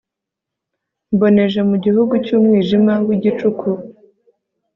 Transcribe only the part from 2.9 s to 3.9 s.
w'igicuku